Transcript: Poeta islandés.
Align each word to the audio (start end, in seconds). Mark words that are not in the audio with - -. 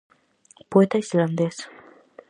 Poeta 0.71 0.97
islandés. 0.97 1.55